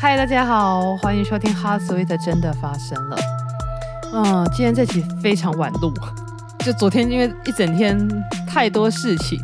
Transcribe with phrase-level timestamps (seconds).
[0.00, 3.16] 嗨，大家好，欢迎收听《Heart Sweet》，真的发生了。
[4.12, 5.92] 嗯，今天这期非常晚录，
[6.64, 7.98] 就昨天因为一整天
[8.46, 9.36] 太多事情，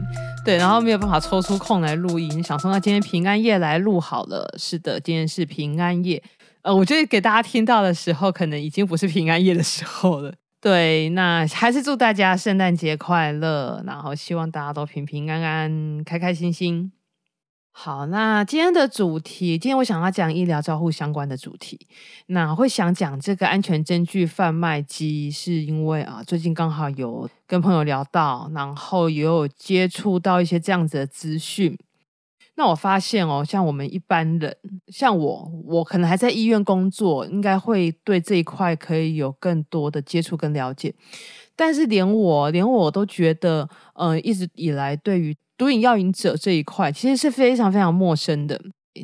[0.45, 4.55] 对，然后没有办法抽出空来录音，想说那今天平安夜来录好了。
[4.57, 6.23] 是的，今天是平安夜。
[6.63, 10.33] 呃，我觉得给大家听到的时候，可能已经不是平安夜的时候了。
[10.63, 16.93] 对，那还是祝大家圣诞节快乐，然后希望大家都平平安安、开开心心。
[17.77, 21.77] 好，那今天的主题，今天我想要讲医疗照护相关的主题。
[22.27, 31.77] 那会想讲这个安全针具贩卖机，是因为啊，最近刚好有跟朋友聊到，然后也有接触到一些这样子的资讯。
[32.55, 40.95] 那我发现哦，像我们一般人，像我，我可能还在医院工作，应该会对这一块可以有更多的接触跟了解。
[41.57, 48.61] 但是连我，连我都觉得，呃，一直以来对于毒瘾药瘾者这一块，其实是非常非常陌生的。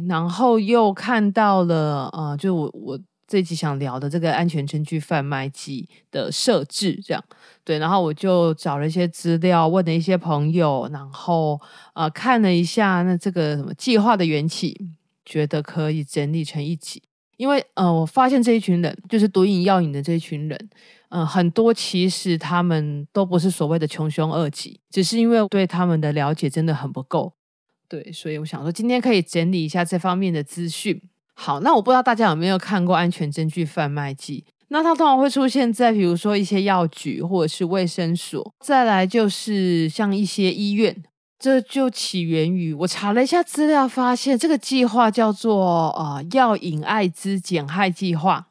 [0.06, 3.01] 然后又看到了，呃，就我我。
[3.26, 7.24] 这一集想聊的这个安全针具贩卖机的设置，这样
[7.62, 11.60] 对，然后我就找了一些资料，问了一些朋友，然后
[11.95, 14.76] 呃看了一下那这个什么计划的缘起，
[15.24, 17.01] 觉得可以整理成一集，
[17.41, 20.69] 因为呃我发现这一群人就是毒瘾药瘾的这一群人，
[21.09, 27.32] 嗯、很多其实他们都不是所谓的穷凶恶极，只是因为对他们的了解真的很不够，
[27.88, 31.01] 对，所以我想说今天可以整理一下这方面的资讯。
[31.32, 34.45] 好，那我不知道大家有没有看过安全针具贩卖机？
[34.69, 40.95] 那它通常会出现在比如说一些药局或者是卫生所，再来就是像一些医院。
[41.41, 48.47] 这就起源于我查了一下资料，发现这个计划叫做呃药引艾滋减害计划。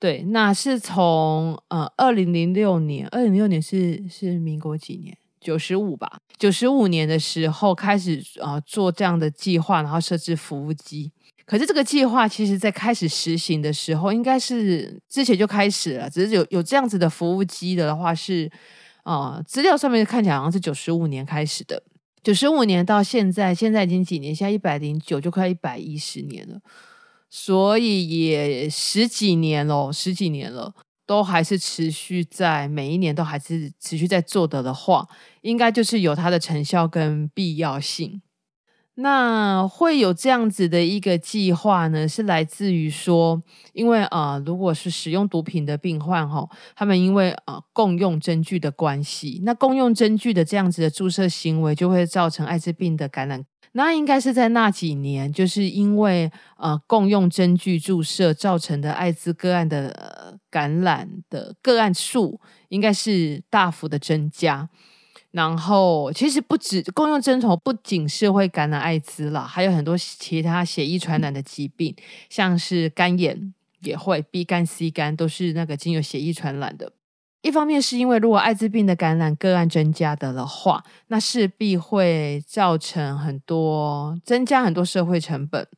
[0.00, 5.16] 对，那是从呃二零零六年，二零零六年是是民国几年？
[5.40, 11.12] 九十五吧，九十五年的时候开始啊、呃、做这样的计划，然后设置服务机。
[11.44, 16.10] 可是这个计划其实，在开始实行的时候，应该是之前就开始了。
[16.10, 18.50] 只是有有这样子的服务机的话是，
[19.04, 21.80] 呃、啊，资料上面看起来好像是九十五年开始的。
[22.26, 24.34] 九十五年到现在，现在已经几年？
[24.34, 26.58] 现在一百零九，就快一百一十年了。
[27.30, 30.74] 所以也十几年了，十几年了，
[31.06, 35.06] 都还是持续在每一年都还是持续在做的的话，
[35.42, 38.20] 应该就是有它的成效跟必要性。
[38.98, 43.42] 那会有这样子的一个计划呢，是来自于说，
[43.74, 53.44] 因为啊、如果是使用毒品的病患哈，他们因为啊、共用针具的关系，那共用针具的这样子的注射行为，就会造成艾滋病的感染。
[53.72, 62.40] 那应该是在那几年，就是因为呃共用针具注射造成的艾滋个案的、感染的个案数，
[62.70, 64.70] 应该是大幅的增加。
[65.36, 71.94] 然后，其实不止共用针头，不仅是会感染艾滋啦，还有很多其他血液传染的疾病，
[72.30, 73.52] 像是肝炎
[73.82, 76.90] 也会，B 肝、C 肝都是那个经由血液传染的。
[77.42, 85.68] 一方面是因为如果艾滋病的感染个案增加的的话，那势必会造成很多增加很多社会成本，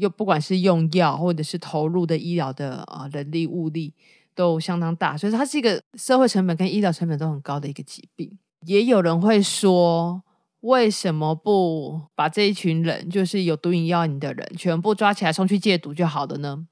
[0.00, 3.94] 又不管是用药或者是投入的医疗的啊人力物力
[4.34, 8.36] 都相当大，所以它是一个社会成本跟医疗成本都很高的一个疾病。
[8.64, 10.22] 也有人会说，
[10.60, 16.66] 为什么不把这一群人，就是有毒瘾要瘾的人，全部抓起来送去戒毒就好了呢？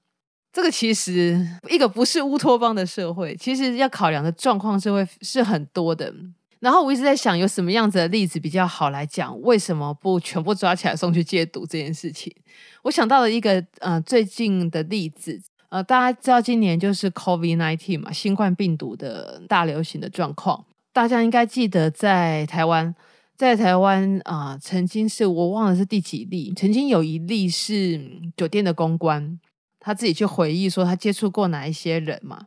[0.53, 6.15] 这个其实一个不是乌托邦的社会，其实要考量的状况是会是很多的。
[6.61, 12.33] 然后我一直在想，有什么样子的例子比较好来讲，为什么不全部抓起来送去戒毒这件事情？
[12.85, 20.65] 我想到了一个呃最近的例子，呃，大家知道今年就是 COVID-19 嘛，新冠病毒的大流行的状况。
[20.95, 22.95] 大家应该记得，在台湾，
[23.37, 28.01] 在台湾啊、曾经是我忘了是第几例，曾经有一例是
[28.37, 29.41] 酒店的公关，
[29.81, 32.47] 他自己去回忆说他接触过哪一些人嘛。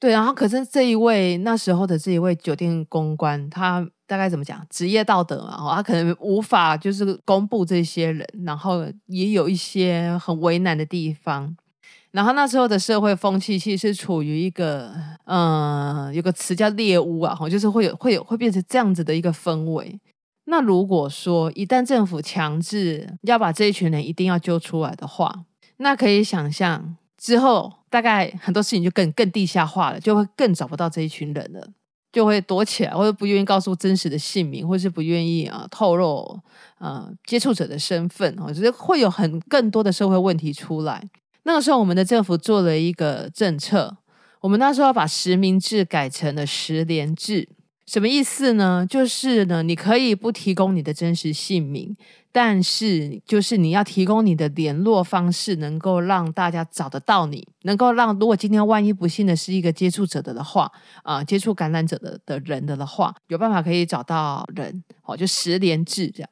[0.00, 4.66] 对，然后可是这一位那时候的这一位酒店公关，他大概怎么讲？
[4.70, 11.54] 职业道德嘛，他可能无法就是公布这些人，然后也有一些很为难的地方。
[12.12, 14.94] 然后那时候的社会风气其实是处于一个，
[15.24, 19.98] 嗯、有个词叫猎巫啊，就是会有会有会变成这样子的一个氛围。
[20.44, 25.44] 那如果说一旦政府强制要把这一群人一定要揪出来的话，
[25.78, 31.66] 那可以想象之后大概很多事情就更更地下化了，就会更找不到这一群人了，
[32.12, 36.38] 就会躲起来，或者不愿意告诉真实的姓名，或是不愿意啊透露
[36.78, 41.08] 呃接触者的身份，我觉得会有很更多的社会问题出来。
[41.44, 43.96] 那个时候，我们的政府做了一个政策，
[44.40, 47.48] 我们那时候把实名制改成了实联制，
[47.86, 48.86] 什么意思呢？
[48.88, 51.96] 就是呢，你可以不提供你的真实姓名，
[52.30, 60.70] 但是就是你要提供你的联络方式，能够让大家找得到你，能够让如果今天万一不幸的是一个接触者的的话，
[61.02, 66.30] 啊、接触感染者的的人的的话，有办法可以找到人，哦，就实联制这样。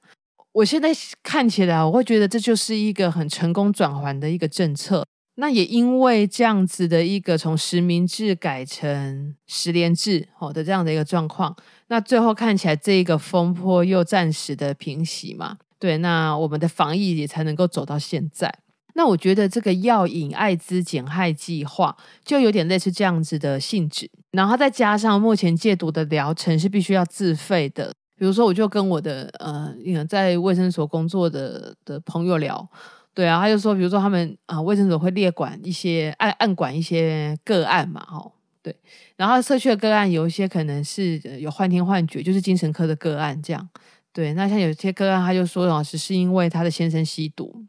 [0.53, 0.91] 我现在
[1.23, 5.07] 看起来，我会觉得这就是一个很成功转圜的一个政策。
[5.37, 11.57] 那也因为这样子的一个从实名制改成实联制，好的这样的一个状况，
[11.87, 15.57] 那最后看起来这一个风波又暂时的平息嘛。
[15.79, 18.53] 对，那我们的防疫也才能够走到现在。
[18.95, 27.95] 那我觉得这个药引艾滋减害计划就有点类似这样子的性质，然后再加上目前戒毒的疗程是必须要自费的。
[28.21, 29.75] 比如说，我就跟我的呃，
[30.07, 32.69] 在卫生所工作的的朋友聊，
[33.15, 38.31] 对啊，他就说，比如说他们啊，卫生所会列管一些按按管一些个案嘛，哦，
[38.63, 38.77] 对，
[39.17, 43.67] 然后社区的个案有一些可能是有幻听幻觉，就是精神科的个案这样，
[44.13, 47.65] 对，那像有些个案，他就说老师是因为他的先生吸毒，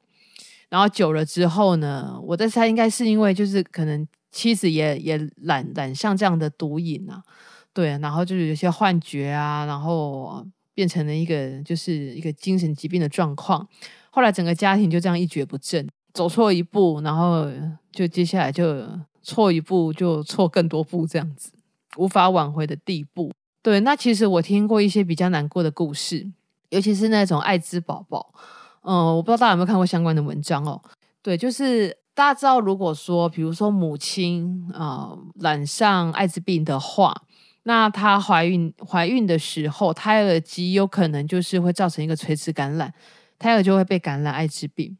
[0.68, 7.24] 然后久了之后呢，我在猜应该是因为就是可能妻子也也染染上这样的毒瘾啊。
[7.73, 13.65] 对，然后就是有些幻觉啊，然后变成了一个就是一个精神疾病的状况。
[14.09, 17.50] 后来整个家庭就这样一蹶不振，走错一步，然后
[17.94, 18.85] 就接下来就
[19.23, 21.53] 错一步就错更多步，这样子
[21.95, 23.31] 无法挽回的地步。
[23.63, 26.29] 对，那其实我听过一些比较难过的故事，
[26.71, 28.33] 尤其是那种艾滋宝宝。
[28.81, 30.81] 嗯，我不知道大家有没有看过相关的文章哦。
[31.21, 37.15] 对，就是大家知道，如果说比如说母亲啊、呃、染上艾滋病的话。
[37.63, 42.94] 那她怀孕怀孕的时候，胎儿极有可能就是会造成一个垂直感染，
[43.38, 44.98] 胎儿就会被感染艾滋病。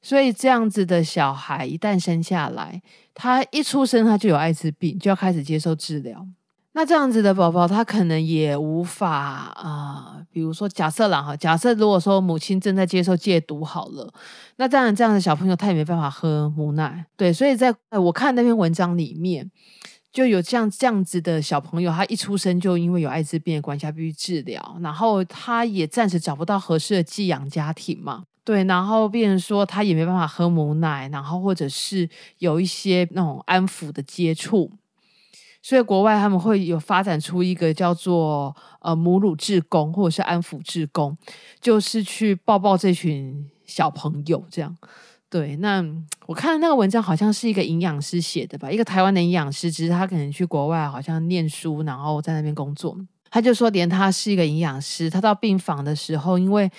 [0.00, 2.82] 所以这样子的小孩一旦生下来，
[3.14, 6.26] 他一出生他就有艾滋病，就要开始接受治疗。
[6.74, 9.10] 那这样子的宝宝，他可能也无法
[9.54, 14.12] 啊、比如说假设啦哈，假设如果说母亲正在接受戒毒好了，
[14.56, 17.32] 那当然这样的小朋友他也没办法喝母奶，对。
[17.32, 19.50] 所以在我看那篇文章里面。
[20.14, 32.08] 就有这样这样子的小朋友，他一出生就因为有艾滋病的关系，他必须治疗，然后他也暂时找不到合适的寄养家庭嘛，对，然后变成说他也没办法喝母奶，然后或者是
[32.38, 34.70] 有一些那种安抚的接触，
[35.60, 41.18] 所以国外他们会有发展出一个叫做呃母乳志工或者是安抚志工，
[41.60, 44.76] 就是去抱抱这群小朋友这样。
[45.34, 45.84] 对，那
[46.26, 52.96] 我看的那个文章好像是一个营养师写的吧，一个台湾的营养师，只是他可能去国外好像念书，然后在那边工作。
[53.32, 56.70] 他就说，连他是一个营养师，他到病房的时候，因为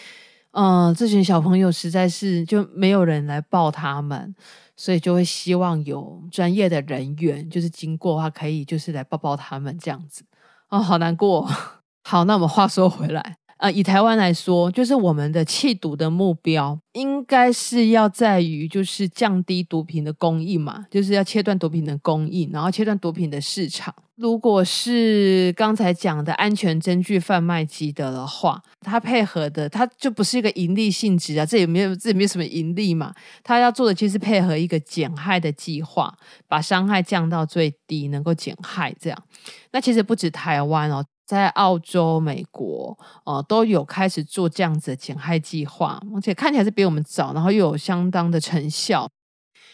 [0.52, 4.34] 嗯、呃，这群小朋友实在是就没有人来抱他们，
[4.78, 10.24] 所以就会希望有专业的人员，就是经过的话可以就是来抱抱他们这样子。
[10.70, 11.46] 哦，好难过。
[12.08, 13.36] 好，那我们话说回来。
[13.58, 23.96] 呃，以台湾来说，就是我们的弃毒的目标，应该是要在于就是降低毒品的供应嘛，就是要切断毒品的供应，然后切断毒品的市场。
[24.18, 33.14] 如果是刚才讲的安全针具贩卖机的的话，它配合的，它就不是一个盈利性质啊，这也没有，这也没有什么盈利嘛。
[33.42, 36.14] 它要做的其实配合一个减害的计划，
[36.48, 39.24] 把伤害降到最低，能够减害这样。
[39.72, 41.06] 那其实不止台湾哦。
[41.26, 49.10] 在澳洲、美国，呃，都有开始做这样子的减害计划，而且看起来是比我们早，然后又有相当的成效。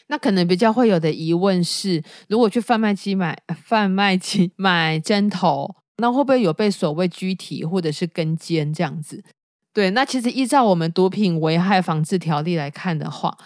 [0.08, 9.24] 那可能比较会有的疑问是，如果去贩卖机买贩卖机买针头，那会不会有被所谓拘提或者是跟监这样子？
[9.74, 13.38] 对，那其实依照我们毒品危害防治条例来看的话，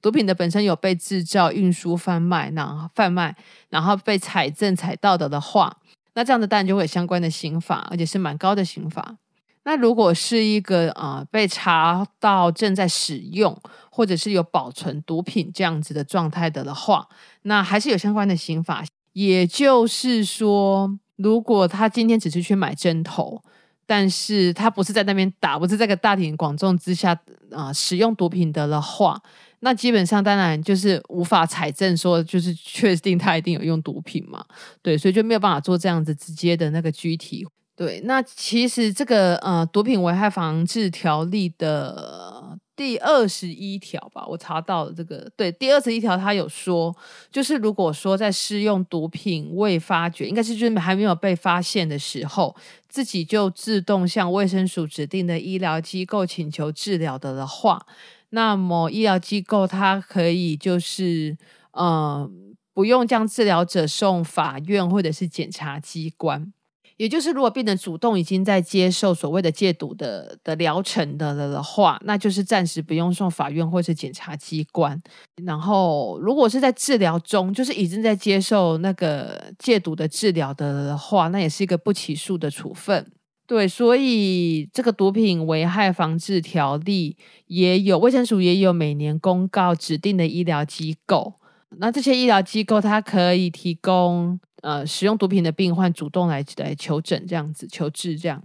[0.00, 3.36] 毒品的本身有被制造、运输、贩卖，然后贩卖，
[3.68, 5.78] 然后被采证、采到的的话。
[6.14, 9.16] 那这样的当然就会有相关的刑罚，而且是蛮高的刑罚。
[9.64, 13.58] 那如果是一个啊、被查到正在使用，
[13.90, 17.08] 或者是有保存毒品这样子的状态的的话，
[17.42, 18.84] 那还是有相关的刑罚。
[19.14, 23.42] 也就是说，如果他今天只是去买针头，
[23.86, 27.18] 但是他不是在那边打，不是在个大庭广众之下
[27.50, 29.20] 啊、使用毒品的的话。
[29.64, 34.44] 那基本上当然就是无法采证说，就是确定他一定有用毒品嘛，
[34.82, 37.46] 对，所以就没有办法做这样子直接的那个具体。
[37.74, 46.94] 对，那其实这个呃毒品危害防治条例的第二十一条吧，我查到了这个，对，第二十一条它有说，
[47.32, 52.54] 就是如果说在施用毒品未发觉，应该是就是还没有被发现的时候，
[52.88, 57.84] 自己就自动向卫生署指定的医疗机构请求治疗的的话。
[58.34, 61.38] 那么医疗机构它可以就是，
[61.72, 62.28] 呃，
[62.74, 66.52] 不用将治疗者送法院或者是检察机关，
[66.96, 75.00] 也就是，如果病人主动已经在接受所谓的戒毒的的疗程的了的话，那就是暂时不用送法院或是检察机关。
[75.44, 83.10] 然后，如果是在治疗中，就是已经在接受那个戒毒的治疗的的话，那也是一个不起诉的处分。
[83.46, 91.34] 对，所以这个毒品危害防治条例也有，卫生署也有每年公告指定的医疗机构。
[91.76, 98.42] 那这些医疗机构，它可以提供呃使用毒品的病患主动来来求诊这样子求治这样。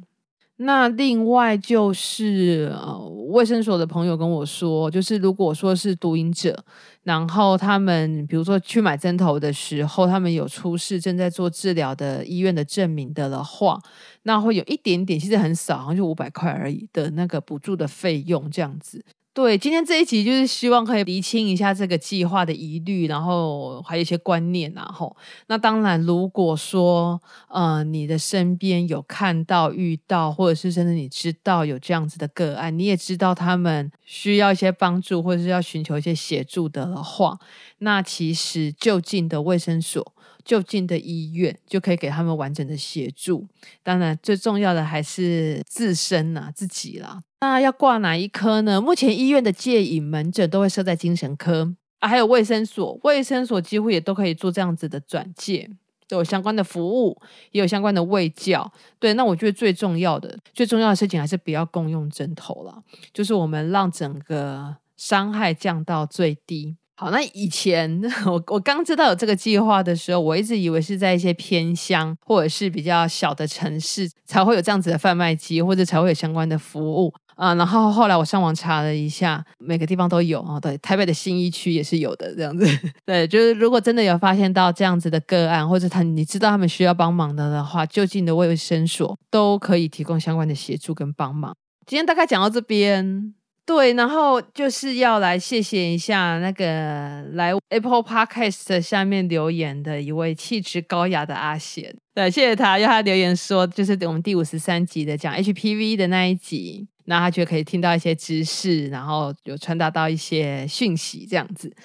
[0.61, 2.99] 那另外就是呃
[3.29, 6.61] 卫生所的朋友跟我说，就是如果说是毒瘾者，
[7.03, 13.79] 然后他们比如说去买针头的时候，他们有出示正在做治疗的医院的证明的的话，
[14.23, 19.05] 那会有一点点，其实很少，好像就五百块而已的那个补助的费用这样子。
[19.41, 25.15] 对，今天这一集就是希望可以厘清一下这个计划的疑虑，然后还有一些观念，然后
[25.47, 27.17] 那当然，如果说
[27.47, 37.39] 呃你的身边有看到、遇到，或者是甚至你知道有这样子的个案，你也知道他们需要一些帮助，或者是要寻求一些协助的话，
[37.77, 40.13] 那其实就近的卫生所。
[40.43, 43.47] 就近的医院就可以给他们完整的协助。
[43.83, 47.21] 当然，最重要的还是自身呐、自己啦。
[47.41, 48.81] 那要挂哪一科呢？
[48.81, 55.69] 目前医院的戒瘾门诊都会设在精神科啊，还有卫生所，卫生所几乎也都可以做这样子的转介，
[56.07, 58.71] 都有相关的服务，也有相关的卫教。
[58.99, 66.75] 对，那我觉得最重要的、最重要的事情还是不要共用针头了，就是我们让整个伤害降到最低。
[66.95, 77.55] 好，那以前 我我刚知道有这个计划的时候，我一直以为是在一些偏乡或者是比较小的城市才会有这样子的贩卖机，或者才会有相关的服务啊。
[77.55, 80.59] 然后后来我上网查了一下，每个地方都有啊。
[80.59, 82.65] 对，台北的信义区也是有的这样子。
[83.05, 91.55] 对，就是如果真的有发现到这样子的个案，或者他你知道他们需要帮忙的的话，就近的卫生所都可以提供相关的协助跟帮忙。
[91.85, 93.33] 今天大概讲到这边。
[93.65, 111.75] 对，然后就是要来谢谢一下那个来 Apple Podcast 下面留言的一位气质高雅的阿贤，对，谢谢他，要他留言说，就是我们第五十三集的讲 HPV 的那一集，那他觉得可以听到一些知识，然后有传达到一些讯息，这样子。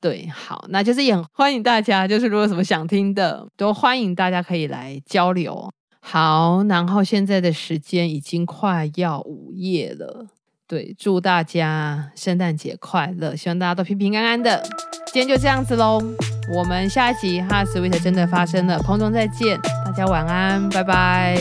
[0.00, 5.70] 对，好，那就是也很欢迎大家，就是如果有什么想听的，都欢迎大家可以来交流。
[6.00, 10.26] 好，然后现在的时间已经快要午夜了。
[10.66, 14.62] 对，祝大家圣诞节快乐，希望大家都平平安安的。
[15.12, 16.00] 今天就这样子喽，
[16.56, 21.36] 我们下一集《Heart Sweet》真的发生了，空中再见，大家晚安，拜拜。